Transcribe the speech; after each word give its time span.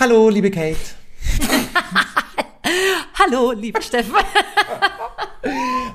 Hallo, 0.00 0.28
liebe 0.28 0.50
Kate. 0.50 0.76
Hallo, 3.14 3.50
liebe 3.52 3.82
Steffen. 3.82 4.14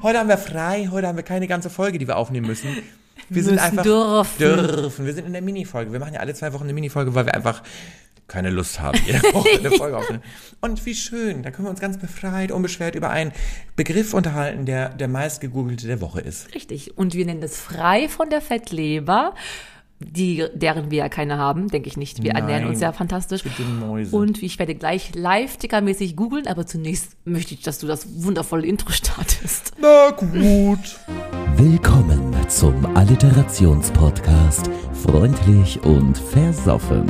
Heute 0.02 0.20
haben 0.20 0.28
wir 0.28 0.38
frei, 0.38 0.90
heute 0.92 1.08
haben 1.08 1.16
wir 1.16 1.24
keine 1.24 1.48
ganze 1.48 1.70
Folge, 1.70 2.00
die 2.00 2.08
wir 2.08 2.18
aufnehmen 2.18 2.48
müssen. 2.48 2.76
Wir 3.30 3.44
Müssen 3.44 3.50
sind 3.52 3.60
einfach 3.60 3.84
dürfen. 3.84 4.38
dürfen. 4.40 5.06
Wir 5.06 5.14
sind 5.14 5.26
in 5.28 5.32
der 5.32 5.42
Minifolge. 5.42 5.94
Wir 5.94 6.02
machen 6.02 6.16
ja 6.16 6.20
alle 6.20 6.34
zwei 6.34 6.52
Wochen 6.52 6.64
eine 6.64 6.74
Minifolge, 6.74 7.16
weil 7.16 7.26
wir 7.26 7.34
einfach 7.34 7.64
keine 8.28 8.50
Lust 8.50 8.82
haben, 8.82 9.00
jede 9.06 9.22
Woche 9.34 9.50
eine 9.58 9.72
Folge 9.78 9.98
aufzunehmen. 9.98 10.24
Und 10.60 10.86
wie 10.86 10.96
schön, 10.96 11.44
da 11.44 11.52
können 11.52 11.68
wir 11.68 11.72
uns 11.72 11.80
ganz 11.80 11.98
befreit, 11.98 12.52
unbeschwert 12.52 12.96
über 12.96 13.10
einen 13.10 13.32
Begriff 13.78 14.14
unterhalten, 14.14 14.66
der 14.66 14.90
der 14.90 15.08
meistgegoogelte 15.08 15.88
der 15.88 16.02
Woche 16.02 16.20
ist. 16.20 16.54
Richtig. 16.54 16.98
Und 16.98 17.14
wir 17.14 17.26
nennen 17.26 17.42
das 17.42 17.58
frei 17.58 18.10
von 18.10 18.30
der 18.30 18.42
Fettleber, 18.42 19.34
die, 20.06 20.46
deren 20.54 20.92
wir 20.92 21.00
ja 21.00 21.10
keine 21.10 21.38
haben, 21.38 21.68
denke 21.68 21.88
ich 21.88 21.98
nicht. 21.98 22.24
Wir 22.24 22.32
ernähren 22.32 22.64
Nein, 22.64 22.72
uns 22.72 22.82
ja 22.82 22.92
fantastisch. 22.92 23.44
bitte 23.44 23.64
Mäuse. 23.64 24.16
Und 24.16 24.42
ich 24.44 24.60
werde 24.60 24.76
gleich 24.76 25.16
live-tickermäßig 25.16 26.16
googeln, 26.16 26.48
aber 26.48 26.66
zunächst 26.66 27.16
möchte 27.26 27.54
ich, 27.54 27.62
dass 27.62 27.80
du 27.80 27.88
das 27.88 28.24
wundervolle 28.24 28.66
Intro 28.68 28.92
startest. 28.92 29.74
Na 29.80 30.12
gut. 30.12 31.00
Willkommen 31.58 32.34
zum 32.48 32.86
Alliterationspodcast 32.96 34.70
Freundlich 35.06 35.82
und 35.84 36.18
Versoffen. 36.18 37.10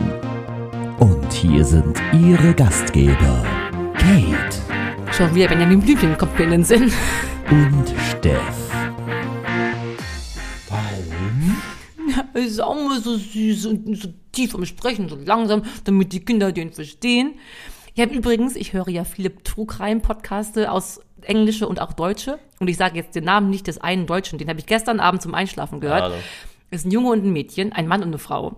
Und 1.00 1.34
hier 1.34 1.66
sind 1.66 1.98
Ihre 2.14 2.54
Gastgeber 2.54 3.46
Kate 3.98 4.64
Schon 5.12 5.36
wieder 5.36 5.48
Benjamin 5.48 5.80
Blümchen 5.80 6.18
kommt 6.18 6.38
mir 6.40 6.46
in 6.46 6.52
den 6.52 6.64
Sinn. 6.64 6.92
und 7.52 7.94
Steff. 8.10 8.64
Es 12.34 12.52
ist 12.52 12.62
auch 12.62 12.76
mal 12.76 13.02
so 13.02 13.16
süß 13.18 13.66
und 13.68 13.98
so 13.98 14.10
tief 14.32 14.56
am 14.56 14.66
Sprechen, 14.66 15.10
so 15.10 15.16
langsam, 15.16 15.64
damit 15.84 16.14
die 16.14 16.24
Kinder 16.24 16.52
den 16.52 16.72
verstehen. 16.72 17.36
Ich 17.96 18.02
habe 18.02 18.14
übrigens, 18.14 18.56
ich 18.56 18.74
höre 18.74 18.90
ja 18.90 19.04
viele 19.04 19.36
Trugreim-Podcaste 19.44 20.72
aus 20.72 21.00
Englische 21.22 21.68
und 21.68 21.80
auch 21.80 21.94
Deutsche. 21.94 22.40
Und 22.60 22.68
ich 22.68 22.78
sage 22.78 22.98
jetzt 22.98 23.16
den 23.16 23.26
Namen 23.26 23.50
nicht 23.50 23.68
des 23.68 23.78
einen 23.78 24.08
Deutschen, 24.08 24.40
den 24.40 24.50
habe 24.50 24.60
ich 24.60 24.66
gestern 24.66 25.00
Abend 25.00 25.22
zum 25.22 25.36
Einschlafen 25.36 25.80
gehört. 25.80 26.04
Es 26.72 26.82
ist 26.82 26.86
ein 26.86 26.92
Junge 26.92 27.10
und 27.10 27.24
ein 27.24 27.34
Mädchen, 27.34 27.72
ein 27.72 27.88
Mann 27.88 28.02
und 28.02 28.08
eine 28.08 28.18
Frau. 28.18 28.58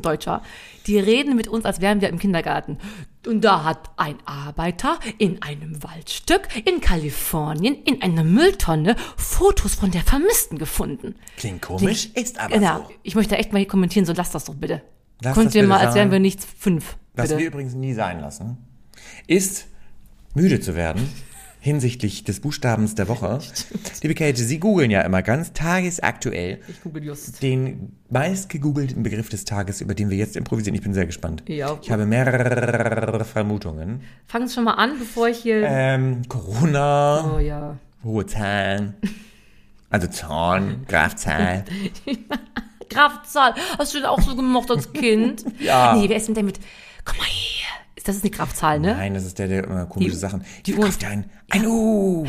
Deutscher. 0.00 0.42
Die 0.86 0.98
reden 0.98 1.36
mit 1.36 1.48
uns, 1.48 1.64
als 1.64 1.80
wären 1.80 2.00
wir 2.00 2.08
im 2.08 2.18
Kindergarten. 2.18 2.78
Und 3.26 3.42
da 3.42 3.64
hat 3.64 3.90
ein 3.96 4.16
Arbeiter 4.24 4.98
in 5.18 5.42
einem 5.42 5.82
Waldstück 5.82 6.48
in 6.64 6.80
Kalifornien 6.80 7.74
in 7.84 8.00
einer 8.02 8.24
Mülltonne 8.24 8.96
Fotos 9.16 9.74
von 9.74 9.90
der 9.90 10.02
Vermissten 10.02 10.58
gefunden. 10.58 11.14
Klingt 11.36 11.62
komisch, 11.62 12.10
ist 12.14 12.38
aber 12.40 12.54
Genau. 12.54 12.78
so. 12.78 12.90
Ich 13.02 13.14
möchte 13.14 13.36
echt 13.36 13.52
mal 13.52 13.58
hier 13.58 13.68
kommentieren, 13.68 14.06
so 14.06 14.12
lass 14.12 14.30
das 14.30 14.44
doch 14.44 14.54
bitte. 14.54 14.82
Lass 15.22 15.34
Könnt 15.34 15.48
das 15.48 15.54
ihr 15.56 15.66
mal, 15.66 15.78
als 15.86 15.94
wären 15.94 16.10
wir 16.10 16.18
nichts 16.20 16.46
fünf. 16.58 16.96
Was 17.14 17.28
Bitte. 17.28 17.40
wir 17.40 17.46
übrigens 17.48 17.74
nie 17.74 17.92
sein 17.92 18.20
lassen, 18.20 18.56
ist 19.26 19.66
müde 20.34 20.60
zu 20.60 20.74
werden 20.74 21.08
hinsichtlich 21.62 22.24
des 22.24 22.40
Buchstabens 22.40 22.96
der 22.96 23.06
Woche. 23.06 23.38
Liebe 24.02 24.16
Kate, 24.16 24.36
Sie 24.36 24.58
googeln 24.58 24.90
ja 24.90 25.02
immer 25.02 25.22
ganz 25.22 25.52
tagesaktuell 25.52 26.58
Ich 26.66 26.82
google 26.82 27.04
just. 27.04 27.40
den 27.40 27.96
meistgegoogelten 28.10 29.04
Begriff 29.04 29.28
des 29.28 29.44
Tages, 29.44 29.80
über 29.80 29.94
den 29.94 30.10
wir 30.10 30.16
jetzt 30.16 30.34
improvisieren. 30.36 30.74
Ich 30.74 30.82
bin 30.82 30.92
sehr 30.92 31.06
gespannt. 31.06 31.44
Ja. 31.46 31.78
Ich 31.80 31.92
habe 31.92 32.04
mehrere 32.04 33.24
Vermutungen. 33.24 34.00
Fang 34.26 34.48
schon 34.48 34.64
mal 34.64 34.72
an, 34.74 34.98
bevor 34.98 35.28
ich 35.28 35.38
hier. 35.38 35.62
Ähm, 35.64 36.22
Corona, 36.28 37.32
oh 37.36 37.38
ja. 37.38 37.78
hohe 38.02 38.26
Zahlen, 38.26 38.94
also 39.88 40.08
Zahn, 40.08 40.84
Grafzahl. 40.88 41.64
Kraftzahl. 42.90 43.54
Hast 43.78 43.94
du 43.94 43.98
den 43.98 44.06
auch 44.06 44.20
so 44.20 44.34
gemocht 44.34 44.68
als 44.68 44.92
Kind? 44.92 45.44
Ja. 45.60 45.94
Nee, 45.94 46.08
wer 46.08 46.16
ist 46.16 46.26
denn 46.26 46.34
der 46.34 46.42
mit. 46.42 46.58
Komm 47.04 47.18
mal 47.18 47.26
her. 48.06 48.12
Das 48.12 48.16
ist 48.16 48.22
eine 48.24 48.30
Kraftzahl, 48.30 48.80
ne? 48.80 48.94
Nein, 48.96 49.14
das 49.14 49.24
ist 49.24 49.38
der, 49.38 49.48
der 49.48 49.64
immer 49.64 49.86
komische 49.86 50.10
Die- 50.12 50.16
Sachen. 50.16 50.44
die 50.66 50.74
Uhr- 50.74 50.90
ein, 51.08 51.30
ein 51.50 51.66
U. 51.66 52.26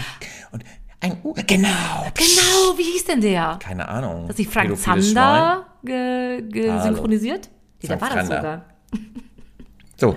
Und 0.52 0.64
ein 1.00 1.18
U, 1.24 1.34
genau. 1.34 2.06
Genau, 2.14 2.78
wie 2.78 2.84
hieß 2.84 3.06
denn 3.06 3.22
der? 3.22 3.58
Keine 3.62 3.88
Ahnung. 3.90 4.30
Hat 4.30 4.38
sich 4.38 4.48
Frank 4.48 4.78
Zander 4.78 5.66
ge, 5.84 6.42
ge 6.50 6.72
Hallo. 6.72 6.84
synchronisiert? 6.84 7.50
Nee, 7.82 7.88
der 7.90 8.00
war 8.02 8.10
das 8.10 8.28
sogar. 8.28 8.66
So, 9.96 10.16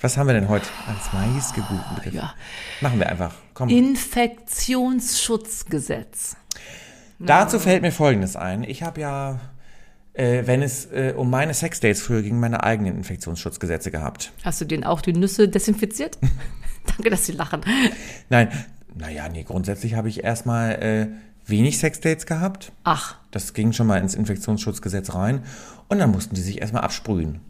was 0.00 0.16
haben 0.18 0.26
wir 0.26 0.34
denn 0.34 0.48
heute 0.48 0.66
als 0.88 1.12
meistgegoogelten 1.12 1.94
Begriff? 1.96 2.14
Ja. 2.14 2.34
Machen 2.80 2.98
wir 2.98 3.08
einfach. 3.08 3.32
Komm. 3.54 3.68
Infektionsschutzgesetz. 3.68 6.36
Dazu 7.18 7.58
fällt 7.58 7.82
mir 7.82 7.92
Folgendes 7.92 8.36
ein. 8.36 8.62
Ich 8.64 8.82
habe 8.82 9.00
ja, 9.00 9.40
äh, 10.16 10.46
wenn 10.46 10.62
es 10.62 10.86
äh, 10.86 11.14
um 11.16 11.30
meine 11.30 11.54
Sexdates 11.54 12.02
früher 12.02 12.22
ging, 12.22 12.40
meine 12.40 12.62
eigenen 12.64 12.96
Infektionsschutzgesetze 12.96 13.90
gehabt. 13.90 14.32
Hast 14.44 14.60
du 14.60 14.64
den 14.64 14.84
auch 14.84 15.00
die 15.00 15.12
Nüsse 15.12 15.48
desinfiziert? 15.48 16.18
Danke, 16.86 17.10
dass 17.10 17.26
Sie 17.26 17.32
lachen. 17.32 17.60
Nein, 18.30 18.48
naja, 18.94 19.28
nee, 19.28 19.42
grundsätzlich 19.42 19.94
habe 19.94 20.08
ich 20.08 20.24
erstmal 20.24 20.72
äh, 20.82 21.06
wenig 21.46 21.78
Sexdates 21.78 22.26
gehabt. 22.26 22.72
Ach, 22.84 23.16
Das 23.30 23.54
ging 23.54 23.72
schon 23.72 23.86
mal 23.86 23.98
ins 23.98 24.14
Infektionsschutzgesetz 24.14 25.14
rein. 25.14 25.42
Und 25.88 25.98
dann 25.98 26.10
mussten 26.10 26.34
die 26.34 26.40
sich 26.40 26.60
erstmal 26.60 26.82
absprühen. 26.82 27.40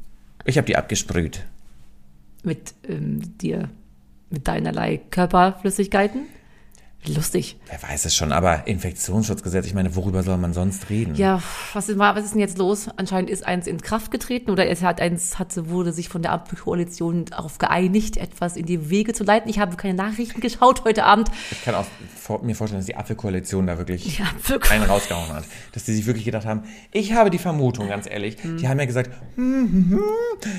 Ich 0.45 0.59
habe 0.59 0.67
die 0.67 0.77
abgesprüht. 0.77 1.45
mit 2.43 2.75
ähm, 2.89 3.39
dir, 3.39 3.69
mit 4.31 4.47
deinerlei 4.49 5.01
Körperflüssigkeiten? 5.11 6.23
Lustig. 7.09 7.57
Wer 7.69 7.83
weiß 7.83 8.05
es 8.05 8.15
schon, 8.17 8.33
aber 8.33 8.67
Infektionsschutzgesetz, 8.67 9.67
ich 9.67 9.75
meine, 9.75 9.95
worüber 9.95 10.23
soll 10.23 10.39
man 10.39 10.53
sonst 10.53 10.91
reden? 10.91 11.15
Ja, 11.15 11.41
was 11.73 11.89
ist, 11.89 11.99
was 11.99 12.25
ist 12.25 12.33
denn 12.33 12.41
jetzt 12.41 12.59
los? 12.59 12.89
Anscheinend 12.97 13.31
ist 13.31 13.47
eins 13.47 13.67
in 13.67 13.81
Kraft 13.81 14.11
getreten 14.11 14.51
oder 14.51 14.69
es 14.69 14.83
hat 14.83 15.01
eins 15.01 15.39
hatte, 15.39 15.69
wurde 15.71 15.93
sich 15.93 16.09
von 16.09 16.23
der 16.23 16.33
Ampelkoalition 16.33 17.27
darauf 17.27 17.59
geeinigt, 17.59 18.17
etwas 18.17 18.57
in 18.57 18.67
die 18.67 18.91
Wege 18.91 19.13
zu 19.13 19.25
leiten. 19.25 19.49
Ich 19.49 19.59
habe 19.59 19.77
keine 19.77 19.95
Nachrichten 19.95 20.41
geschaut 20.41 20.85
heute 20.85 21.05
Abend. 21.05 21.31
Ich 21.51 21.63
kann 21.65 21.75
auch 21.75 21.87
vor, 22.17 22.43
mir 22.43 22.55
vorstellen, 22.57 22.81
dass 22.81 22.87
die 22.87 22.97
Apfelkoalition 22.97 23.67
da 23.67 23.79
wirklich 23.79 24.21
wirklich. 24.47 24.73
einen 24.73 24.85
rausgehauen 24.85 25.33
hat. 25.33 25.45
Dass 25.73 25.85
die 25.85 25.93
sich 25.95 26.07
wirklich 26.07 26.25
gedacht 26.25 26.47
haben, 26.47 26.63
ich 26.93 27.13
habe 27.13 27.31
die 27.31 27.39
Vermutung, 27.39 27.89
ganz 27.89 28.07
ehrlich, 28.09 28.37
Hm. 28.43 28.59
die 28.59 28.69
haben 28.69 28.79
ja 28.81 28.87
gesagt, 28.87 29.11
hm, 29.37 29.69
hm, 29.71 29.91
hm, 29.91 30.01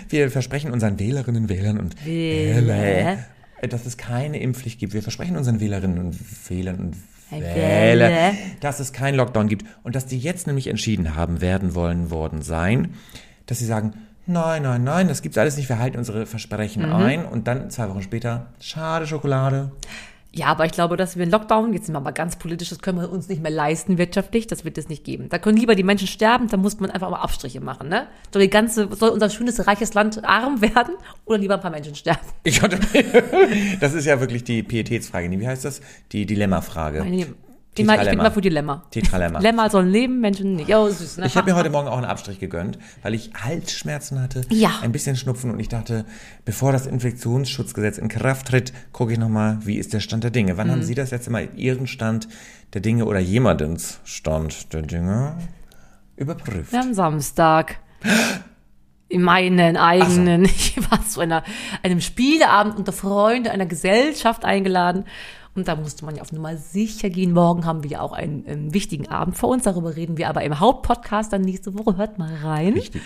wir 0.10 0.32
versprechen 0.32 0.72
unseren 0.72 0.98
Wählerinnen, 1.00 1.50
Wählern 1.50 1.78
und 1.80 2.06
Wähler. 2.06 3.20
Dass 3.70 3.86
es 3.86 3.98
keine 3.98 4.40
Impfpflicht 4.40 4.80
gibt. 4.80 4.94
Wir 4.94 5.02
versprechen 5.02 5.36
unseren 5.38 5.60
Wählerinnen 5.60 5.98
und 5.98 6.50
Wählern 6.50 6.76
und 6.78 6.96
Wähler. 7.32 8.10
Wähler, 8.10 8.34
dass 8.60 8.80
es 8.80 8.94
keinen 8.94 9.16
Lockdown 9.16 9.48
gibt 9.48 9.66
und 9.84 9.96
dass 9.96 10.06
die 10.06 10.18
jetzt 10.20 10.48
nämlich 10.48 10.68
entschieden 10.68 11.16
haben, 11.16 11.42
werden 11.42 11.76
wollen, 11.76 12.10
worden 12.12 12.42
sein, 12.42 12.94
dass 13.48 13.60
sie 13.60 13.66
sagen, 13.66 13.94
nein, 14.26 14.62
nein, 14.64 14.84
nein, 14.84 15.08
das 15.08 15.22
gibt's 15.22 15.38
alles 15.38 15.58
nicht, 15.58 15.70
wir 15.70 15.80
halten 15.80 15.98
unsere 15.98 16.26
Versprechen 16.26 16.86
Mhm. 16.86 16.94
ein 16.94 17.26
und 17.26 17.48
dann 17.48 17.70
zwei 17.70 17.90
Wochen 17.90 18.02
später, 18.02 18.48
schade 18.60 19.08
Schokolade. 19.08 19.72
Ja, 20.38 20.48
aber 20.48 20.66
ich 20.66 20.72
glaube, 20.72 20.98
dass 20.98 21.16
wir 21.16 21.24
einen 21.24 21.32
Lockdown, 21.32 21.74
jetzt 21.74 21.88
sind 21.88 21.96
wir 21.96 22.00
mal 22.00 22.12
ganz 22.12 22.36
politisch, 22.36 22.70
das 22.70 22.80
können 22.80 23.02
wir 23.02 23.12
uns 23.12 23.28
nicht 23.28 23.42
mehr 23.42 23.50
leisten 23.50 23.98
wirtschaftlich, 23.98 24.46
das 24.46 24.64
wird 24.64 24.78
es 24.78 24.88
nicht 24.88 25.04
geben. 25.04 25.30
Da 25.30 25.40
können 25.40 25.58
lieber 25.58 25.74
die 25.74 25.82
Menschen 25.82 26.08
sterben, 26.08 26.48
da 26.48 26.58
muss 26.58 26.80
man 26.80 26.92
einfach 26.92 27.10
mal 27.10 27.22
Abstriche 27.22 27.60
machen, 27.60 27.90
ne? 27.90 28.06
Soll 28.32 28.44
die 28.44 28.50
ganze, 28.50 28.88
soll 28.96 29.10
unser 29.10 29.32
schönes, 29.32 29.66
reiches 29.66 29.96
Land 29.96 30.24
arm 30.24 30.62
werden 30.76 30.94
oder 31.26 31.40
lieber 31.40 31.56
ein 31.56 31.62
paar 31.62 31.72
Menschen 31.72 31.96
sterben? 31.96 32.22
Ich 32.44 32.60
das 33.80 33.94
ist 33.96 34.06
ja 34.06 34.20
wirklich 34.20 34.44
die 34.44 34.62
Pietätsfrage. 34.62 35.28
Wie 35.32 35.48
heißt 35.48 35.66
das? 35.66 35.82
Die 36.12 36.28
Dilemmafrage. 36.28 37.00
Meine, 37.00 37.34
ich, 37.80 37.86
meine, 37.88 38.04
ich 38.04 38.10
bin 38.10 38.20
immer 38.20 38.32
für 38.32 38.42
Dilemma. 38.42 38.84
Tetralemma. 38.92 39.40
Lemma 39.40 39.70
sollen 39.70 39.90
leben, 39.90 40.20
Menschen 40.20 40.56
nicht. 40.56 40.68
Ja, 40.70 40.88
süß, 40.88 41.18
ne? 41.18 41.26
Ich 41.28 41.36
habe 41.38 41.50
mir 41.52 41.56
heute 41.58 41.70
Morgen 41.70 41.88
auch 41.88 41.98
einen 41.98 42.06
Abstrich 42.06 42.40
gegönnt, 42.40 42.78
weil 43.04 43.14
ich 43.14 43.32
Halsschmerzen 43.42 44.22
hatte, 44.22 44.42
Ja. 44.50 44.72
ein 44.82 44.92
bisschen 44.92 45.16
Schnupfen 45.16 45.52
und 45.52 45.60
ich 45.60 45.70
dachte, 45.70 46.06
bevor 46.46 46.72
das 46.72 46.86
Infektionsschutzgesetz 46.88 47.98
in 47.98 48.08
Kraft 48.08 48.48
tritt, 48.48 48.74
gucke 48.92 49.14
ich 49.14 49.20
nochmal, 49.20 49.60
wie 49.62 49.78
ist 49.78 49.94
der 49.94 50.00
Stand 50.00 50.24
der 50.24 50.32
Dinge. 50.32 50.58
Wann 50.58 50.70
haben 50.72 50.80
Mhm. 50.80 50.84
Sie 50.84 50.96
das 50.96 51.12
letzte 51.12 51.32
Mal 51.32 51.50
Ihren 51.56 51.88
Stand 51.88 52.28
der 52.74 52.82
Dinge 52.82 53.06
oder 53.06 53.20
jemandens 53.20 54.00
Stand 54.04 54.74
der 54.74 54.82
Dinge 54.84 55.38
überprüft? 56.16 56.74
Haben 56.74 56.94
Samstag. 56.94 57.80
In 59.10 59.22
meinen 59.22 59.78
eigenen. 59.78 60.44
Ich 60.78 60.78
war 60.92 61.06
zu 61.08 61.22
einer, 61.22 61.44
einem 61.84 62.02
Spieleabend 62.02 62.78
unter 62.78 62.92
Freunden 62.92 63.48
einer 63.50 63.66
Gesellschaft 63.66 64.44
eingeladen. 64.46 65.06
Und 65.58 65.68
da 65.68 65.76
musste 65.76 66.06
man 66.06 66.16
ja 66.16 66.22
auf 66.22 66.32
Nummer 66.32 66.56
sicher 66.56 67.10
gehen. 67.10 67.34
Morgen 67.34 67.66
haben 67.66 67.84
wir 67.84 67.90
ja 67.90 68.02
auch 68.02 68.14
einen, 68.14 68.44
ähm, 68.48 68.74
wichtigen 68.74 69.10
Abend 69.10 69.36
vor 69.36 69.50
uns. 69.50 69.64
Darüber 69.64 69.96
reden 69.96 70.18
wir 70.18 70.30
aber 70.30 70.44
im 70.44 70.60
Hauptpodcast 70.60 71.34
dann 71.34 71.42
nächste 71.42 71.78
Woche. 71.78 71.98
Hört 71.98 72.20
mal 72.20 72.34
rein. 72.44 72.74
Richtig. 72.74 73.02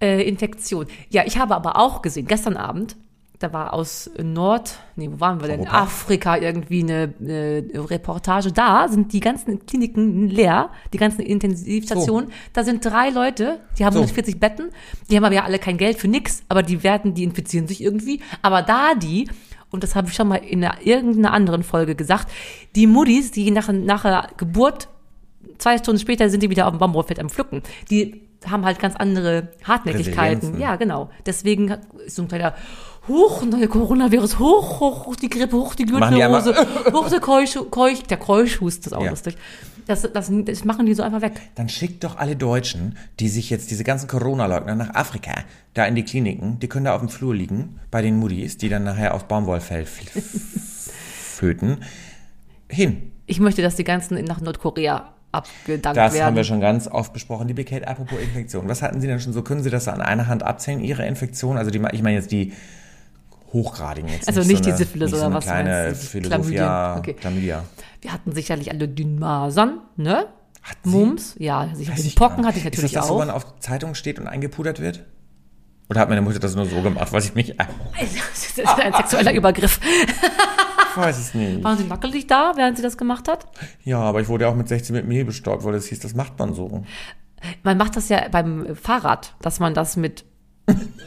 Äh, 0.00 0.22
Infektion. 0.28 0.86
Ja, 1.10 1.24
ich 1.26 1.38
habe 1.38 1.54
aber 1.54 1.76
auch 1.76 2.02
gesehen, 2.02 2.26
gestern 2.26 2.56
Abend, 2.56 2.96
da 3.38 3.52
war 3.54 3.72
aus 3.72 4.10
Nord, 4.22 4.78
nee, 4.96 5.08
wo 5.10 5.20
waren 5.20 5.40
wir 5.40 5.48
denn? 5.48 5.60
Europa? 5.60 5.78
Afrika 5.78 6.36
irgendwie 6.36 6.82
eine, 6.82 7.14
eine 7.20 7.90
Reportage. 7.90 8.52
Da 8.52 8.88
sind 8.88 9.12
die 9.14 9.20
ganzen 9.20 9.64
Kliniken 9.64 10.28
leer, 10.28 10.70
die 10.92 10.98
ganzen 10.98 11.22
Intensivstationen. 11.22 12.32
Da 12.52 12.64
sind 12.64 12.84
drei 12.84 13.08
Leute, 13.08 13.60
die 13.78 13.84
haben 13.86 13.94
So. 13.94 14.00
140 14.00 14.40
Betten, 14.40 14.70
die 15.10 15.16
haben 15.16 15.24
aber 15.24 15.34
ja 15.34 15.44
alle 15.44 15.58
kein 15.58 15.78
Geld 15.78 15.98
für 15.98 16.08
nix, 16.08 16.42
aber 16.48 16.62
die 16.62 16.82
werden, 16.82 17.14
die 17.14 17.24
infizieren 17.24 17.66
sich 17.66 17.82
irgendwie. 17.82 18.20
Aber 18.42 18.60
da 18.60 18.94
die, 18.94 19.28
und 19.70 19.82
das 19.82 19.94
habe 19.94 20.08
ich 20.08 20.14
schon 20.14 20.28
mal 20.28 20.36
in 20.36 20.64
einer, 20.64 20.84
irgendeiner 20.84 21.32
anderen 21.32 21.62
Folge 21.62 21.94
gesagt, 21.94 22.28
die 22.74 22.86
Muddis, 22.86 23.30
die 23.30 23.50
nach, 23.50 23.68
nach 23.72 24.02
der 24.02 24.28
Geburt 24.36 24.88
zwei 25.58 25.78
Stunden 25.78 26.00
später 26.00 26.28
sind 26.30 26.42
die 26.42 26.50
wieder 26.50 26.66
auf 26.66 26.72
dem 26.72 26.78
Bambolfeld 26.78 27.20
am 27.20 27.30
Pflücken. 27.30 27.62
Die 27.90 28.22
haben 28.48 28.64
halt 28.64 28.78
ganz 28.78 28.96
andere 28.96 29.48
Hartnäckigkeiten. 29.64 30.58
Ja, 30.58 30.76
genau. 30.76 31.10
Deswegen 31.26 31.76
ist 32.04 32.16
so 32.16 32.22
ein 32.22 32.28
kleiner 32.28 32.54
Hoch, 33.10 33.44
neue 33.44 33.66
Coronavirus, 33.66 34.38
hoch, 34.38 34.78
hoch, 34.80 35.06
hoch, 35.06 35.16
die 35.16 35.28
Grippe, 35.28 35.56
hoch, 35.56 35.74
die 35.74 35.84
Gürtelrose, 35.84 36.54
hoch, 36.92 37.08
der 37.08 37.18
Keuch, 37.20 37.58
Keuch, 37.70 38.02
der 38.04 38.18
Keuchhust, 38.18 38.86
das 38.86 38.92
ist 38.92 38.98
auch 38.98 39.02
Ja. 39.04 39.10
lustig. 39.10 39.36
Das, 39.86 40.02
das, 40.12 40.30
das 40.44 40.64
machen 40.64 40.86
die 40.86 40.94
so 40.94 41.02
einfach 41.02 41.20
weg. 41.20 41.32
Dann 41.56 41.68
schickt 41.68 42.04
doch 42.04 42.16
alle 42.18 42.36
Deutschen, 42.36 42.96
die 43.18 43.28
sich 43.28 43.50
jetzt, 43.50 43.72
diese 43.72 43.82
ganzen 43.82 44.06
Corona-Leugner 44.06 44.76
nach 44.76 44.94
Afrika, 44.94 45.32
da 45.74 45.84
in 45.86 45.96
die 45.96 46.04
Kliniken, 46.04 46.60
die 46.60 46.68
können 46.68 46.84
da 46.84 46.94
auf 46.94 47.00
dem 47.00 47.08
Flur 47.08 47.34
liegen, 47.34 47.80
bei 47.90 48.00
den 48.00 48.16
Muddis, 48.16 48.56
die 48.58 48.68
dann 48.68 48.84
nachher 48.84 49.12
aufs 49.14 49.24
Baumwollfell 49.24 49.86
föten, 51.34 51.78
hin. 52.68 53.10
Ich 53.26 53.40
möchte, 53.40 53.62
dass 53.62 53.74
die 53.74 53.84
ganzen 53.84 54.22
nach 54.24 54.40
Nordkorea 54.40 55.12
abgedankt 55.32 55.96
Das 55.96 56.12
werden. 56.14 56.26
haben 56.26 56.36
wir 56.36 56.44
schon 56.44 56.60
ganz 56.60 56.86
oft 56.86 57.12
besprochen. 57.12 57.48
Liebe 57.48 57.64
Kate, 57.64 57.86
apropos 57.88 58.20
Infektion. 58.20 58.68
Was 58.68 58.82
hatten 58.82 59.00
Sie 59.00 59.06
denn 59.06 59.20
schon 59.20 59.32
so? 59.32 59.42
Können 59.42 59.62
Sie 59.62 59.70
das 59.70 59.88
an 59.88 60.00
einer 60.00 60.26
Hand 60.28 60.42
abzählen, 60.42 60.80
Ihre 60.80 61.06
Infektion? 61.06 61.56
Also 61.56 61.70
die, 61.70 61.80
ich 61.92 62.02
meine 62.02 62.16
jetzt 62.16 62.30
die 62.32 62.52
hochgradigen. 63.52 64.10
Jetzt 64.10 64.28
Also 64.28 64.40
nicht 64.40 64.64
die 64.64 64.70
so 64.70 64.76
eine, 64.76 64.78
Syphilis 64.78 65.10
nicht 65.10 65.10
so 65.10 65.16
oder 65.16 65.26
eine 65.26 65.34
was 65.36 65.44
kleine 65.44 65.70
meinst 65.86 66.02
du? 66.02 66.06
Philosophia. 66.06 66.96
Okay. 66.98 67.14
Chlamydia. 67.14 67.64
Wir 68.00 68.12
hatten 68.12 68.32
sicherlich 68.32 68.70
alle 68.70 68.88
die 68.88 69.04
Masern, 69.04 69.80
ne? 69.96 70.26
Hatten 70.62 70.90
Sie? 70.90 70.96
Mumps, 70.96 71.34
ja, 71.38 71.68
sicher. 71.74 71.92
Die 71.96 72.02
ich 72.08 72.16
Pocken 72.16 72.46
hatte 72.46 72.58
ich 72.58 72.64
natürlich 72.64 72.90
Ist 72.92 72.96
das 72.96 73.04
das, 73.04 73.10
wo 73.10 73.14
auch. 73.14 73.18
man 73.18 73.30
auf 73.30 73.58
Zeitungen 73.60 73.94
steht 73.94 74.18
und 74.18 74.26
eingepudert 74.26 74.80
wird? 74.80 75.04
Oder 75.88 76.00
hat 76.00 76.08
meine 76.08 76.20
Mutter 76.22 76.38
das 76.38 76.54
nur 76.54 76.66
so 76.66 76.80
gemacht, 76.82 77.12
was 77.12 77.24
ich 77.26 77.34
mich... 77.34 77.56
Das 78.56 78.66
ist 78.66 78.84
ein 78.84 78.92
sexueller 78.92 79.32
Übergriff. 79.32 79.80
Ich 80.90 80.96
weiß 80.96 81.18
es 81.18 81.34
nicht. 81.34 81.62
Waren 81.64 81.78
Sie 81.78 81.88
wackelig 81.88 82.26
da, 82.26 82.52
während 82.56 82.76
sie 82.76 82.82
das 82.82 82.96
gemacht 82.98 83.28
hat? 83.28 83.46
Ja, 83.84 84.00
aber 84.00 84.20
ich 84.20 84.28
wurde 84.28 84.44
ja 84.44 84.50
auch 84.50 84.54
mit 84.56 84.68
16 84.68 84.94
mit 84.94 85.06
Mehl 85.06 85.24
bestäubt, 85.24 85.64
weil 85.64 85.72
das 85.72 85.86
hieß, 85.86 86.00
das 86.00 86.14
macht 86.14 86.38
man 86.38 86.52
so. 86.52 86.84
Man 87.62 87.78
macht 87.78 87.96
das 87.96 88.08
ja 88.08 88.28
beim 88.28 88.74
Fahrrad, 88.76 89.34
dass 89.40 89.60
man 89.60 89.72
das 89.72 89.96
mit 89.96 90.24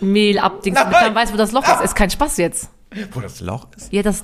Mehl 0.02 0.40
abdingt, 0.40 0.78
damit 0.78 0.94
man 0.94 1.16
weiß, 1.16 1.34
wo 1.34 1.38
das 1.38 1.52
Loch 1.52 1.64
ist. 1.68 1.82
Ist 1.84 1.96
kein 1.96 2.10
Spaß 2.10 2.38
jetzt. 2.38 2.70
Wo 3.12 3.20
das 3.22 3.40
Loch 3.42 3.68
ist? 3.76 3.92
Ja, 3.92 4.04
das 4.04 4.22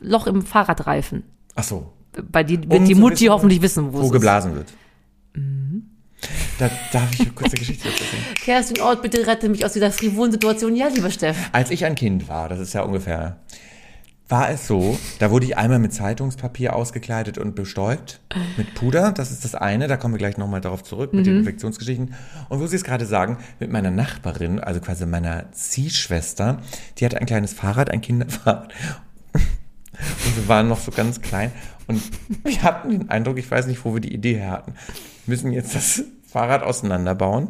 Loch 0.00 0.26
im 0.26 0.42
Fahrradreifen. 0.42 1.22
Ach 1.54 1.64
so. 1.64 1.92
Bei 2.30 2.42
die 2.44 2.58
wird 2.60 2.72
Um 2.72 2.84
die 2.84 2.94
Mutti 2.94 3.20
wissen, 3.20 3.30
hoffentlich 3.32 3.62
wissen, 3.62 3.92
wo, 3.92 3.98
Wo 3.98 4.00
es 4.00 4.06
ist. 4.06 4.12
geblasen 4.12 4.54
wird. 4.54 4.68
Mhm. 5.34 5.86
Da 6.58 6.68
darf 6.92 7.08
ich 7.14 7.20
eine 7.20 7.30
kurze 7.30 7.56
Geschichte 7.56 7.88
erzählen. 7.88 8.22
Kerstin 8.44 8.80
Ort, 8.82 9.00
bitte 9.00 9.26
rette 9.26 9.48
mich 9.48 9.64
aus 9.64 9.72
dieser 9.72 9.90
frivolen 9.90 10.30
Situation. 10.32 10.76
Ja, 10.76 10.88
lieber 10.88 11.10
Steff. 11.10 11.36
Als 11.52 11.70
ich 11.70 11.84
ein 11.86 11.94
Kind 11.94 12.28
war, 12.28 12.48
das 12.50 12.58
ist 12.60 12.74
ja 12.74 12.82
ungefähr, 12.82 13.38
war 14.30 14.50
es 14.50 14.66
so, 14.66 14.98
da 15.18 15.30
wurde 15.30 15.46
ich 15.46 15.56
einmal 15.56 15.78
mit 15.78 15.92
Zeitungspapier 15.92 16.74
ausgekleidet 16.74 17.38
und 17.38 17.54
bestäubt, 17.54 18.20
mit 18.56 18.74
Puder, 18.74 19.12
das 19.12 19.30
ist 19.30 19.44
das 19.44 19.54
eine, 19.54 19.88
da 19.88 19.96
kommen 19.96 20.14
wir 20.14 20.18
gleich 20.18 20.36
nochmal 20.36 20.60
darauf 20.60 20.82
zurück, 20.82 21.12
mit 21.12 21.26
den 21.26 21.38
Infektionsgeschichten. 21.38 22.14
Und 22.48 22.60
wo 22.60 22.66
Sie 22.66 22.76
es 22.76 22.84
gerade 22.84 23.06
sagen, 23.06 23.38
mit 23.58 23.70
meiner 23.70 23.90
Nachbarin, 23.90 24.60
also 24.60 24.80
quasi 24.80 25.06
meiner 25.06 25.50
Ziehschwester, 25.52 26.58
die 26.98 27.04
hatte 27.04 27.18
ein 27.18 27.26
kleines 27.26 27.52
Fahrrad, 27.52 27.90
ein 27.90 28.00
Kinderfahrrad. 28.00 28.72
Und 29.34 30.36
wir 30.36 30.48
waren 30.48 30.68
noch 30.68 30.80
so 30.80 30.90
ganz 30.92 31.20
klein 31.20 31.52
und 31.86 32.02
wir 32.44 32.62
hatten 32.62 32.90
den 32.90 33.10
Eindruck, 33.10 33.36
ich 33.36 33.50
weiß 33.50 33.66
nicht, 33.66 33.84
wo 33.84 33.92
wir 33.92 34.00
die 34.00 34.14
Idee 34.14 34.36
her 34.36 34.52
hatten, 34.52 34.72
wir 35.26 35.32
müssen 35.32 35.52
jetzt 35.52 35.74
das 35.74 36.04
Fahrrad 36.26 36.62
auseinanderbauen. 36.62 37.48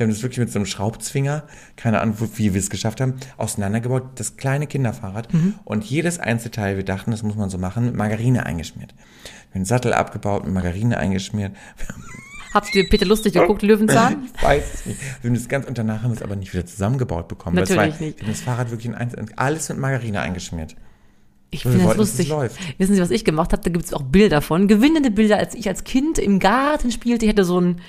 Wir 0.00 0.06
haben 0.06 0.14
das 0.14 0.22
wirklich 0.22 0.38
mit 0.38 0.50
so 0.50 0.58
einem 0.58 0.64
Schraubzwinger, 0.64 1.42
keine 1.76 2.00
Ahnung, 2.00 2.16
wie 2.36 2.54
wir 2.54 2.58
es 2.58 2.70
geschafft 2.70 3.02
haben, 3.02 3.16
auseinandergebaut, 3.36 4.12
das 4.14 4.38
kleine 4.38 4.66
Kinderfahrrad. 4.66 5.28
Und 5.66 5.84
jedes 5.84 6.18
Einzelteil, 6.18 6.78
wir 6.78 6.86
dachten, 6.86 7.10
das 7.10 7.22
muss 7.22 7.36
man 7.36 7.50
so 7.50 7.58
machen, 7.58 7.84
mit 7.84 7.94
Margarine 7.94 8.46
eingeschmiert. 8.46 8.94
Wir 8.94 9.56
haben 9.56 9.60
den 9.60 9.64
Sattel 9.66 9.92
abgebaut, 9.92 10.46
mit 10.46 10.54
Margarine 10.54 10.96
eingeschmiert. 10.96 11.54
Habt 12.54 12.74
ihr 12.74 12.88
Peter 12.88 13.04
Lustig 13.04 13.34
geguckt, 13.34 13.60
Löwenzahn? 13.60 14.26
Ich 14.34 14.42
weiß 14.42 14.64
es 14.72 14.86
nicht. 14.86 15.00
Wir 15.20 15.28
haben 15.28 15.34
das 15.34 15.48
ganz, 15.50 15.66
und 15.66 15.76
danach 15.76 16.02
haben 16.02 16.12
wir 16.12 16.16
es 16.16 16.22
aber 16.22 16.34
nicht 16.34 16.54
wieder 16.54 16.64
zusammengebaut 16.64 17.28
bekommen. 17.28 17.56
Natürlich 17.56 17.76
war, 17.76 18.00
nicht. 18.00 18.20
Wir 18.20 18.26
haben 18.26 18.32
das 18.32 18.40
Fahrrad 18.40 18.70
wirklich 18.70 18.86
in 18.86 18.94
eins, 18.94 19.12
alles 19.36 19.68
mit 19.68 19.76
Margarine 19.76 20.22
eingeschmiert. 20.22 20.76
Ich 21.50 21.64
finde 21.64 21.84
das 21.84 21.96
lustig. 21.98 22.30
läuft. 22.30 22.56
Wissen 22.78 22.94
Sie, 22.94 23.02
was 23.02 23.10
ich 23.10 23.26
gemacht 23.26 23.52
habe? 23.52 23.62
Da 23.62 23.70
gibt 23.70 23.84
es 23.84 23.92
auch 23.92 24.02
Bilder 24.02 24.40
von. 24.40 24.66
Gewinnende 24.66 25.10
Bilder, 25.10 25.36
als 25.36 25.54
ich 25.54 25.68
als 25.68 25.84
Kind 25.84 26.18
im 26.18 26.38
Garten 26.38 26.90
spielte. 26.90 27.26
Ich 27.26 27.30
hatte 27.30 27.44
so 27.44 27.60
ein, 27.60 27.82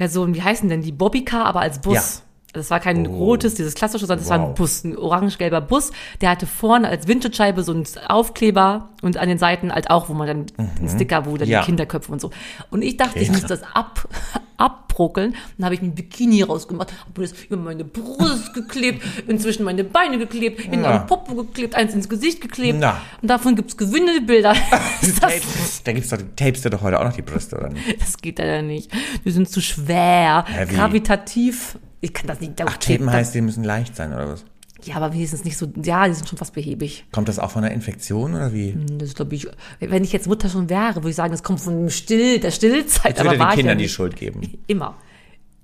ja, 0.00 0.08
so 0.08 0.34
wie 0.34 0.42
heißen 0.42 0.68
denn 0.68 0.80
die? 0.80 0.92
Bobbycar, 0.92 1.44
aber 1.44 1.60
als 1.60 1.80
Bus. 1.80 2.22
Das 2.52 2.68
war 2.70 2.80
kein 2.80 3.06
rotes, 3.06 3.54
dieses 3.54 3.74
klassische, 3.74 4.06
sondern 4.06 4.18
das 4.24 4.28
war 4.30 4.38
ein 4.38 4.48
Wow. 4.48 4.54
Bus, 4.56 4.82
ein 4.84 4.96
orange-gelber 4.98 5.60
Bus. 5.60 5.92
Der 6.20 6.30
hatte 6.30 6.46
vorne 6.46 6.88
als 6.88 7.06
Windschutzscheibe 7.06 7.62
so 7.62 7.72
einen 7.72 7.84
Aufkleber 8.08 8.88
und 9.02 9.16
an 9.18 9.28
den 9.28 9.38
Seiten 9.38 9.72
halt 9.72 9.88
auch, 9.88 10.08
wo 10.08 10.14
man 10.14 10.26
dann 10.26 10.46
einen 10.78 10.88
Sticker, 10.88 11.26
wo 11.26 11.36
dann 11.36 11.48
Ja. 11.48 11.60
die 11.60 11.66
Kinderköpfe 11.66 12.10
und 12.10 12.20
so. 12.20 12.30
Und 12.70 12.82
ich 12.82 12.96
dachte, 12.96 13.20
ich 13.20 13.28
Okay. 13.30 13.38
muss 13.40 13.46
das 13.48 13.62
ab, 13.72 14.08
abbrockeln. 14.56 15.36
Dann 15.58 15.64
habe 15.66 15.74
ich 15.76 15.80
ein 15.82 15.94
Bikini 15.94 16.42
rausgemacht, 16.42 16.92
habe 16.92 17.22
das 17.22 17.32
über 17.44 17.56
meine 17.56 17.84
Brust 17.84 18.52
geklebt, 18.52 19.02
inzwischen 19.28 19.62
meine 19.64 19.84
Beine 19.84 20.18
geklebt, 20.18 20.60
in 20.64 20.82
den 20.82 21.06
Popo 21.06 21.34
geklebt, 21.36 21.76
eins 21.76 21.94
ins 21.94 22.08
Gesicht 22.08 22.40
geklebt. 22.40 22.78
Na. 22.80 23.00
Und 23.22 23.28
davon 23.30 23.54
gibt's 23.54 23.76
gewinnende 23.76 24.22
Bilder. 24.22 24.54
das, 25.00 25.14
Tapes, 25.20 25.82
da 25.84 25.92
gibt's 25.92 26.08
doch, 26.10 26.18
tapest 26.36 26.64
du 26.64 26.70
doch 26.70 26.82
heute 26.82 26.98
auch 26.98 27.04
noch 27.04 27.12
die 27.14 27.22
Brüste, 27.22 27.56
oder 27.58 27.68
nicht? 27.70 28.00
das 28.02 28.16
geht 28.18 28.38
leider 28.40 28.62
nicht. 28.62 28.90
Die 29.24 29.30
sind 29.30 29.48
zu 29.48 29.60
schwer, 29.60 30.44
Heavy. 30.48 30.74
gravitativ. 30.74 31.78
Ich 32.00 32.12
kann 32.14 32.26
das 32.26 32.40
nicht. 32.40 32.52
Ach, 32.64 32.76
Tapen 32.78 33.10
heißt, 33.10 33.34
die 33.34 33.40
müssen 33.40 33.64
leicht 33.64 33.94
sein, 33.96 34.12
oder 34.12 34.28
was? 34.28 34.44
Ja, 34.82 34.96
aber 34.96 35.12
wenigstens 35.12 35.44
nicht 35.44 35.58
so. 35.58 35.70
Ja, 35.82 36.08
die 36.08 36.14
sind 36.14 36.26
schon 36.28 36.38
fast 36.38 36.54
behäbig. 36.54 37.04
Kommt 37.12 37.28
das 37.28 37.38
auch 37.38 37.50
von 37.50 37.62
einer 37.64 37.74
Infektion, 37.74 38.34
oder 38.34 38.52
wie? 38.54 38.74
Das 38.98 39.14
glaube 39.14 39.34
ich. 39.34 39.46
Wenn 39.78 40.04
ich 40.04 40.12
jetzt 40.12 40.26
Mutter 40.26 40.48
schon 40.48 40.70
wäre, 40.70 40.96
würde 40.96 41.10
ich 41.10 41.16
sagen, 41.16 41.32
das 41.32 41.42
kommt 41.42 41.60
von 41.60 41.90
Still, 41.90 42.40
der 42.40 42.50
Stillzeit. 42.50 43.18
Jetzt 43.18 43.24
war 43.26 43.36
den 43.36 43.48
Kindern 43.56 43.78
ja 43.78 43.82
die. 43.82 43.88
Schuld 43.90 44.16
geben. 44.16 44.40
Immer. 44.66 44.96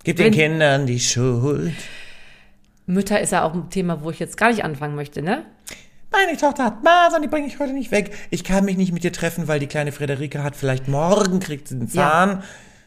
Gib 0.04 0.18
Wenn- 0.18 0.32
den 0.32 0.34
Kindern 0.34 0.86
die 0.86 1.00
Schuld. 1.00 1.72
Mütter 2.86 3.20
ist 3.20 3.32
ja 3.32 3.42
auch 3.42 3.54
ein 3.54 3.68
Thema, 3.70 4.02
wo 4.02 4.10
ich 4.10 4.18
jetzt 4.18 4.36
gar 4.36 4.50
nicht 4.50 4.62
anfangen 4.64 4.94
möchte, 4.94 5.22
ne? 5.22 5.44
Meine 6.12 6.36
Tochter 6.38 6.64
hat 6.66 6.84
Masern, 6.84 7.20
die 7.22 7.28
bringe 7.28 7.48
ich 7.48 7.58
heute 7.58 7.72
nicht 7.72 7.90
weg. 7.90 8.12
Ich 8.30 8.44
kann 8.44 8.64
mich 8.64 8.76
nicht 8.76 8.92
mit 8.92 9.02
dir 9.02 9.12
treffen, 9.12 9.48
weil 9.48 9.58
die 9.58 9.66
kleine 9.66 9.90
Friederike 9.92 10.42
hat 10.42 10.54
vielleicht 10.54 10.86
morgen 10.86 11.40
kriegt 11.40 11.66
sie 11.68 11.74
einen 11.74 11.88
Ja. 11.92 12.42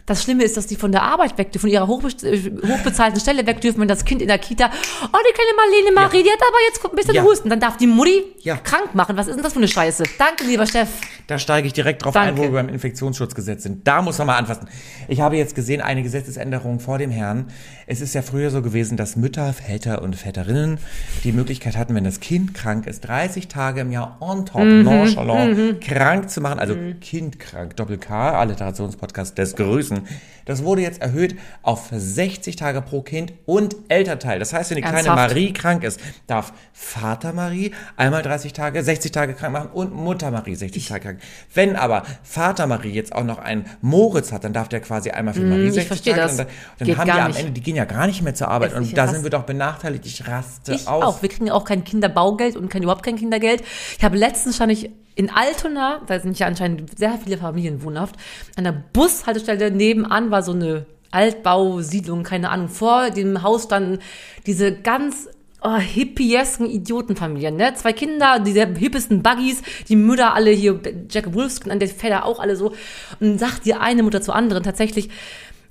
Das 0.10 0.24
Schlimme 0.24 0.44
ist, 0.44 0.58
dass 0.58 0.66
die 0.66 0.76
von 0.76 0.92
der 0.92 1.04
Arbeit 1.04 1.38
weg 1.38 1.52
dürfen, 1.52 1.62
von 1.62 1.70
ihrer 1.70 1.88
hochbe 1.88 2.08
äh, 2.26 2.52
hochbezahlten 2.68 3.20
Stelle 3.20 3.46
weg 3.46 3.62
dürfen, 3.62 3.80
wenn 3.82 3.88
das 3.88 4.04
Kind 4.06 4.22
in 4.24 4.28
der 4.28 4.40
Kita, 4.40 4.66
oh, 4.66 5.18
die 5.30 5.34
kleine 5.34 5.52
Marlene 5.56 5.92
Marie, 5.94 6.24
die 6.24 6.30
hat 6.32 6.40
aber 6.42 6.58
jetzt 6.68 6.84
ein 6.84 6.96
bisschen 6.96 7.14
Ja. 7.16 7.24
Husten. 7.24 7.50
Dann 7.50 7.60
darf 7.60 7.78
die 7.78 7.86
Mutti 7.88 8.24
Ja. 8.42 8.58
krank 8.58 8.96
machen. 8.96 9.16
Was 9.18 9.28
ist 9.28 9.36
denn 9.36 9.44
das 9.44 9.54
für 9.54 9.60
eine 9.60 9.68
Scheiße? 9.68 10.04
Danke, 10.18 10.46
lieber 10.46 10.66
Steff. 10.66 10.90
Da 11.28 11.38
steige 11.38 11.68
ich 11.68 11.74
direkt 11.74 12.04
drauf 12.04 12.14
Danke. 12.16 12.30
ein, 12.32 12.38
wo 12.40 12.42
wir 12.42 12.52
beim 12.52 12.70
Infektionsschutzgesetz 12.70 13.62
sind. 13.64 13.88
Da 13.88 14.02
muss 14.02 14.18
man 14.18 14.26
mal 14.28 14.38
anfassen. 14.38 14.68
Ich 15.08 15.22
habe 15.22 15.38
jetzt 15.38 15.54
gesehen, 15.54 15.80
eine 15.82 16.02
Gesetzesänderung 16.02 16.80
vor 16.80 16.98
dem 16.98 17.12
Herrn. 17.12 17.48
Es 17.86 18.02
ist 18.02 18.16
ja 18.16 18.24
früher 18.24 18.50
so 18.50 18.64
gewesen, 18.64 18.98
dass 18.98 19.16
Mütter, 19.16 19.54
Väter 19.54 20.02
und 20.02 20.16
Väterinnen 20.16 20.80
die 21.24 21.32
Möglichkeit 21.32 21.78
hatten, 21.78 21.94
wenn 21.94 22.04
das 22.04 22.20
Kind 22.20 22.54
krank 22.56 22.88
ist, 22.88 23.02
30 23.02 23.48
Tage 23.48 23.82
im 23.82 23.92
Jahr 23.92 24.18
on 24.22 24.46
top, 24.48 24.64
Mhm. 24.64 24.84
nonchalant, 24.84 25.82
krank 25.82 26.30
zu 26.32 26.42
machen. 26.42 26.58
Also 26.60 26.76
kindkrank, 27.00 27.76
Doppel-K, 27.76 28.32
Alliterationspodcast 28.40 29.38
des 29.38 29.56
Grüßen. 29.56 29.99
Das 30.46 30.64
wurde 30.64 30.82
jetzt 30.82 31.02
erhöht 31.02 31.36
auf 31.62 31.90
60 31.92 32.56
Tage 32.56 32.82
pro 32.82 33.02
Kind 33.02 33.34
und 33.46 33.76
Elternteil. 33.88 34.40
Das 34.40 34.52
heißt, 34.52 34.72
wenn 34.72 34.78
die 34.78 34.82
kleine 34.82 34.98
Ernsthaft? 34.98 35.30
Marie 35.30 35.54
krank 35.54 35.84
ist, 35.84 36.00
darf 36.26 36.54
Vater 36.74 37.34
Marie 37.34 37.72
einmal 37.98 38.24
30 38.24 38.54
Tage, 38.54 38.82
60 38.84 39.12
Tage 39.12 39.34
krank 39.36 39.54
machen 39.54 39.70
und 39.74 39.94
Mutter 39.94 40.32
Marie 40.32 40.56
60 40.56 40.88
Tage 40.88 41.02
krank. 41.04 41.20
Wenn 41.54 41.76
aber 41.76 42.04
Vater 42.24 42.66
Marie 42.66 42.90
jetzt 42.92 43.14
auch 43.14 43.24
noch 43.24 43.38
einen 43.38 43.66
Moritz 43.82 44.32
hat, 44.32 44.44
dann 44.44 44.54
darf 44.54 44.70
der 44.70 44.80
quasi 44.82 45.12
einmal 45.12 45.36
für 45.36 45.42
Marie 45.42 45.70
60 45.70 45.84
Mm, 45.84 45.88
verstehe 45.88 46.14
Tage. 46.16 46.24
das. 46.24 46.32
Und 46.32 46.38
dann, 46.40 46.48
dann 46.80 46.88
Geht 46.88 46.98
haben 46.98 47.06
die 47.06 47.12
am. 47.12 47.36
Ende, 47.36 47.52
die 47.52 47.62
gehen 47.62 47.76
ja 47.76 47.86
gar 47.86 48.08
nicht 48.08 48.22
mehr 48.24 48.34
zur 48.34 48.48
Arbeit. 48.48 48.72
Es- 48.72 48.78
Und 48.78 48.98
da 48.98 49.08
sind 49.08 49.24
wir 49.24 49.30
doch 49.30 49.44
benachteiligt. 49.44 50.06
Ich 50.08 50.28
raste 50.28 50.74
Ich 50.74 50.88
aus. 50.88 51.04
auch. 51.04 51.22
Wir 51.22 51.30
kriegen 51.30 51.52
auch 51.52 51.64
kein 51.66 51.84
Kinderbaugeld 51.84 52.56
und 52.56 52.70
kein, 52.70 52.82
überhaupt 52.82 53.04
kein 53.04 53.18
Kindergeld. 53.18 53.62
Ich 53.98 54.04
habe 54.04 54.18
letztens 54.18 54.56
stand 54.56 54.72
ich 54.72 54.90
in 55.20 55.30
Altona, 55.30 56.02
da 56.08 56.18
sind 56.22 56.40
ja 56.40 56.48
anscheinend 56.48 56.98
sehr 56.98 57.20
viele 57.22 57.38
Familien 57.38 57.84
wohnhaft, 57.84 58.16
an 58.56 58.64
der 58.64 58.72
Bushaltestelle 58.72 59.70
nebenan 59.70 60.32
war 60.32 60.44
so 60.44 60.54
eine 60.54 60.86
Altbausiedlung, 61.12 62.24
keine 62.24 62.50
Ahnung. 62.50 62.70
Vor 62.70 63.10
dem 63.10 63.44
Haus 63.44 63.64
standen 63.64 64.00
diese 64.46 64.74
ganz 64.74 65.28
oh, 65.62 65.76
hippiesken 65.76 66.68
Idiotenfamilien, 66.68 67.58
ne? 67.58 67.74
Zwei 67.74 67.92
Kinder, 67.92 68.40
diese 68.40 68.66
hippesten 68.66 69.22
Buggies, 69.22 69.62
die 69.90 69.98
Mütter 69.98 70.34
alle 70.36 70.52
hier, 70.52 70.80
Jack 71.10 71.34
Wolfskin 71.34 71.74
an 71.74 71.80
der 71.80 71.90
Väter 71.90 72.24
auch 72.24 72.40
alle 72.40 72.56
so. 72.56 72.72
Und 73.20 73.40
sagt 73.40 73.66
die 73.66 73.74
eine 73.74 74.04
Mutter 74.04 74.22
zur 74.22 74.36
anderen 74.36 74.64
tatsächlich, 74.64 75.10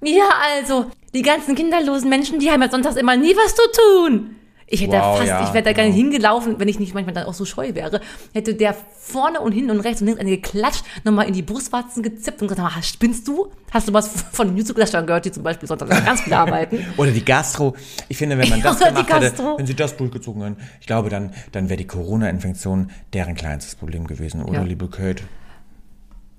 ja, 0.02 0.28
also, 0.56 0.90
die 1.14 1.22
ganzen 1.22 1.54
kinderlosen 1.54 2.10
Menschen, 2.10 2.38
die 2.38 2.50
haben 2.50 2.60
ja 2.60 2.70
sonntags 2.70 2.96
immer 2.96 3.16
nie 3.16 3.34
was 3.34 3.54
zu 3.54 3.62
tun. 3.72 4.36
Ich 4.70 4.82
hätte 4.82 4.92
da 4.92 5.00
Wow, 5.02 5.16
fast, 5.16 5.28
ja, 5.28 5.44
ich 5.48 5.54
wäre 5.54 5.64
da 5.64 5.72
gar 5.72 5.84
nicht 5.84 5.94
genau. 5.96 6.10
hingelaufen, 6.10 6.58
wenn 6.58 6.68
ich 6.68 6.78
nicht 6.78 6.92
manchmal 6.92 7.14
dann 7.14 7.24
auch 7.24 7.32
so 7.32 7.46
scheu 7.46 7.74
wäre. 7.74 8.00
Hätte 8.34 8.54
der 8.54 8.74
vorne 9.00 9.40
und 9.40 9.52
hinten 9.52 9.70
und 9.70 9.80
rechts 9.80 10.02
und 10.02 10.06
links 10.08 10.20
eine 10.20 10.30
geklatscht, 10.30 10.84
nochmal 11.04 11.26
in 11.26 11.32
die 11.32 11.40
Brustwarzen 11.42 12.02
gezippt 12.02 12.42
und 12.42 12.48
gesagt, 12.48 12.74
"Ah, 12.76 12.82
spinnst 12.82 13.26
du? 13.26 13.50
Hast 13.70 13.88
du 13.88 13.94
was 13.94 14.08
von 14.32 14.52
Musical 14.52 14.84
gehört, 15.06 15.24
die 15.24 15.32
zum 15.32 15.42
Beispiel 15.42 15.66
sonntags 15.66 16.04
ganz 16.04 16.20
viel 16.20 16.34
arbeiten? 16.34 16.84
Oder 16.98 17.12
die 17.12 17.24
Gastro. 17.24 17.74
Ich 18.10 18.18
finde, 18.18 18.36
wenn 18.36 18.48
man 18.48 18.60
das 18.62 18.78
gemacht 18.78 19.10
hätte, 19.10 19.54
wenn 19.56 19.66
sie 19.66 19.74
das 19.74 19.96
durchgezogen 19.96 20.42
hätten, 20.42 20.56
ich 20.80 20.86
glaube, 20.86 21.08
dann, 21.08 21.32
dann 21.52 21.70
wäre 21.70 21.78
die 21.78 21.86
Corona-Infektion 21.86 22.90
deren 23.14 23.34
kleinstes 23.34 23.74
Problem 23.74 24.06
gewesen. 24.06 24.42
Oder, 24.42 24.58
Ja. 24.60 24.64
liebe 24.64 24.88
Kate? 24.88 25.22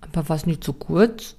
Aber 0.02 0.30
war 0.30 0.36
es 0.36 0.46
nicht 0.46 0.64
zu 0.64 0.74
kurz? 0.74 1.36